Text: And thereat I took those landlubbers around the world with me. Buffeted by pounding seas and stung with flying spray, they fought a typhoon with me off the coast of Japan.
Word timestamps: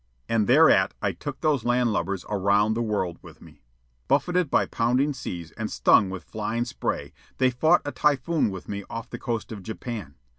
And 0.27 0.47
thereat 0.47 0.95
I 0.99 1.11
took 1.11 1.41
those 1.41 1.63
landlubbers 1.63 2.25
around 2.27 2.73
the 2.73 2.81
world 2.81 3.19
with 3.21 3.39
me. 3.39 3.61
Buffeted 4.07 4.49
by 4.49 4.65
pounding 4.65 5.13
seas 5.13 5.51
and 5.51 5.69
stung 5.71 6.09
with 6.09 6.23
flying 6.23 6.65
spray, 6.65 7.13
they 7.37 7.51
fought 7.51 7.83
a 7.85 7.91
typhoon 7.91 8.49
with 8.49 8.67
me 8.67 8.83
off 8.89 9.11
the 9.11 9.19
coast 9.19 9.51
of 9.51 9.61
Japan. 9.61 10.15